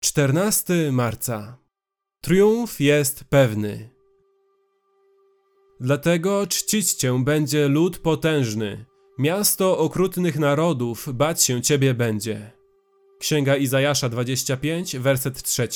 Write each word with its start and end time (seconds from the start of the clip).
14 0.00 0.92
marca. 0.92 1.58
Triumf 2.20 2.80
jest 2.80 3.24
pewny. 3.24 3.90
Dlatego 5.80 6.46
czcić 6.46 6.92
Cię 6.94 7.24
będzie 7.24 7.68
lud 7.68 7.98
potężny. 7.98 8.84
Miasto 9.18 9.78
okrutnych 9.78 10.38
narodów 10.38 11.08
bać 11.14 11.42
się 11.42 11.62
Ciebie 11.62 11.94
będzie. 11.94 12.52
Księga 13.20 13.56
Izajasza 13.56 14.08
25, 14.08 14.96
werset 14.96 15.42
3. 15.42 15.68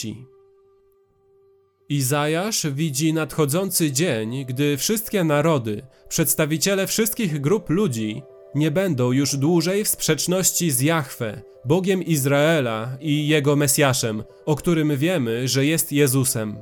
Izajasz 1.88 2.66
widzi 2.66 3.12
nadchodzący 3.12 3.92
dzień, 3.92 4.44
gdy 4.46 4.76
wszystkie 4.76 5.24
narody, 5.24 5.86
przedstawiciele 6.08 6.86
wszystkich 6.86 7.40
grup 7.40 7.70
ludzi, 7.70 8.22
nie 8.54 8.70
będą 8.70 9.12
już 9.12 9.36
dłużej 9.36 9.84
w 9.84 9.88
sprzeczności 9.88 10.70
z 10.70 10.80
Jahwe, 10.80 11.42
Bogiem 11.64 12.02
Izraela 12.02 12.96
i 13.00 13.28
Jego 13.28 13.56
Mesjaszem, 13.56 14.22
o 14.46 14.56
którym 14.56 14.96
wiemy, 14.96 15.48
że 15.48 15.66
jest 15.66 15.92
Jezusem. 15.92 16.56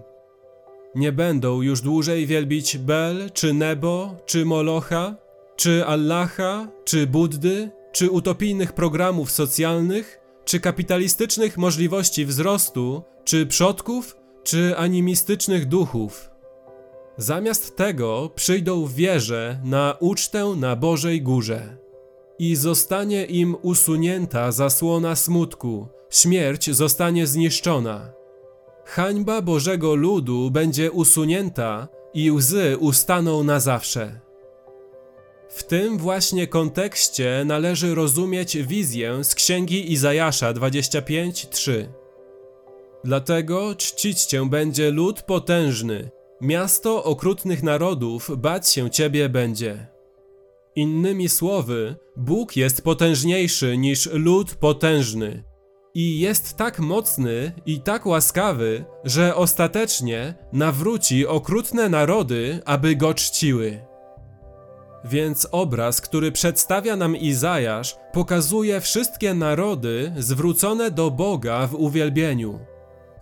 Nie 0.94 1.12
będą 1.12 1.62
już 1.62 1.80
dłużej 1.80 2.26
wielbić 2.26 2.78
Bel, 2.78 3.30
czy 3.32 3.52
Nebo, 3.54 4.16
czy 4.26 4.44
Molocha, 4.44 5.16
czy 5.56 5.86
Allaha, 5.86 6.68
czy 6.84 7.06
Buddy, 7.06 7.70
czy 7.92 8.10
utopijnych 8.10 8.72
programów 8.72 9.30
socjalnych, 9.30 10.20
czy 10.44 10.60
kapitalistycznych 10.60 11.58
możliwości 11.58 12.26
wzrostu, 12.26 13.02
czy 13.24 13.46
przodków, 13.46 14.16
czy 14.42 14.76
animistycznych 14.76 15.66
duchów. 15.66 16.30
Zamiast 17.16 17.76
tego 17.76 18.30
przyjdą 18.34 18.86
w 18.86 18.94
wierze 18.94 19.60
na 19.64 19.96
ucztę 20.00 20.54
na 20.56 20.76
Bożej 20.76 21.22
Górze. 21.22 21.76
I 22.40 22.56
zostanie 22.56 23.24
im 23.24 23.56
usunięta 23.62 24.52
zasłona 24.52 25.16
smutku, 25.16 25.88
śmierć 26.10 26.70
zostanie 26.70 27.26
zniszczona. 27.26 28.12
Hańba 28.84 29.42
Bożego 29.42 29.94
ludu 29.94 30.50
będzie 30.50 30.92
usunięta 30.92 31.88
i 32.14 32.30
łzy 32.30 32.76
ustaną 32.78 33.42
na 33.44 33.60
zawsze. 33.60 34.20
W 35.48 35.62
tym 35.62 35.98
właśnie 35.98 36.46
kontekście 36.46 37.42
należy 37.46 37.94
rozumieć 37.94 38.56
wizję 38.56 39.24
z 39.24 39.34
księgi 39.34 39.92
Izajasza 39.92 40.52
25:3. 40.52 41.86
Dlatego 43.04 43.74
czcić 43.74 44.24
cię 44.24 44.48
będzie 44.48 44.90
lud 44.90 45.22
potężny, 45.22 46.10
miasto 46.40 47.04
okrutnych 47.04 47.62
narodów 47.62 48.30
bać 48.36 48.70
się 48.70 48.90
ciebie 48.90 49.28
będzie. 49.28 49.99
Innymi 50.76 51.28
słowy, 51.28 51.96
Bóg 52.16 52.56
jest 52.56 52.82
potężniejszy 52.82 53.78
niż 53.78 54.08
lud 54.12 54.54
potężny. 54.54 55.44
I 55.94 56.20
jest 56.20 56.56
tak 56.56 56.78
mocny 56.78 57.52
i 57.66 57.80
tak 57.80 58.06
łaskawy, 58.06 58.84
że 59.04 59.36
ostatecznie 59.36 60.34
nawróci 60.52 61.26
okrutne 61.26 61.88
narody, 61.88 62.60
aby 62.64 62.96
go 62.96 63.14
czciły. 63.14 63.80
Więc 65.04 65.48
obraz, 65.50 66.00
który 66.00 66.32
przedstawia 66.32 66.96
nam 66.96 67.16
Izajasz, 67.16 67.96
pokazuje 68.12 68.80
wszystkie 68.80 69.34
narody 69.34 70.12
zwrócone 70.18 70.90
do 70.90 71.10
Boga 71.10 71.66
w 71.66 71.74
uwielbieniu. 71.74 72.58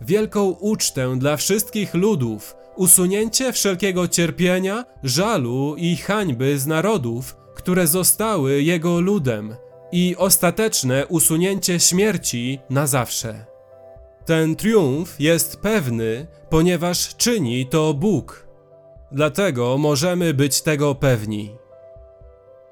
Wielką 0.01 0.49
ucztę 0.49 1.15
dla 1.17 1.37
wszystkich 1.37 1.93
ludów, 1.93 2.55
usunięcie 2.79 3.53
wszelkiego 3.53 4.07
cierpienia, 4.07 4.85
żalu 5.03 5.75
i 5.77 5.95
hańby 5.95 6.59
z 6.59 6.67
narodów, 6.67 7.35
które 7.55 7.87
zostały 7.87 8.63
jego 8.63 8.99
ludem, 8.99 9.55
i 9.91 10.15
ostateczne 10.17 11.07
usunięcie 11.07 11.79
śmierci 11.79 12.59
na 12.69 12.87
zawsze. 12.87 13.45
Ten 14.25 14.55
triumf 14.55 15.19
jest 15.19 15.57
pewny, 15.57 16.27
ponieważ 16.49 17.15
czyni 17.15 17.67
to 17.67 17.93
Bóg. 17.93 18.47
Dlatego 19.11 19.77
możemy 19.77 20.33
być 20.33 20.61
tego 20.61 20.95
pewni. 20.95 21.55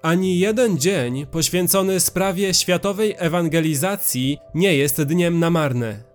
Ani 0.01 0.39
jeden 0.39 0.77
dzień 0.77 1.25
poświęcony 1.25 1.99
sprawie 1.99 2.53
światowej 2.53 3.15
ewangelizacji 3.17 4.37
nie 4.53 4.75
jest 4.75 5.01
dniem 5.03 5.39
na 5.39 5.49
marne. 5.49 6.06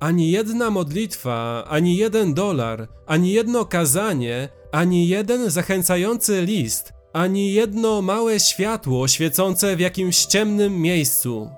Ani 0.00 0.30
jedna 0.30 0.70
modlitwa, 0.70 1.64
ani 1.68 1.96
jeden 1.96 2.34
dolar, 2.34 2.88
ani 3.06 3.32
jedno 3.32 3.64
kazanie, 3.64 4.48
ani 4.72 5.08
jeden 5.08 5.50
zachęcający 5.50 6.42
list, 6.42 6.92
ani 7.12 7.52
jedno 7.52 8.02
małe 8.02 8.40
światło 8.40 9.08
świecące 9.08 9.76
w 9.76 9.80
jakimś 9.80 10.26
ciemnym 10.26 10.80
miejscu. 10.80 11.50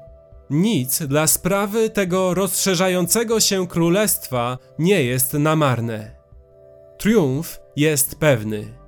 Nic 0.51 1.03
dla 1.03 1.27
sprawy 1.27 1.91
tego 1.91 2.35
rozszerzającego 2.35 3.41
się 3.41 3.67
królestwa 3.67 4.59
nie 4.79 5.05
jest 5.05 5.33
na 5.33 5.57
marne. 5.57 6.17
Triumf 6.99 7.61
jest 7.77 8.15
pewny. 8.15 8.80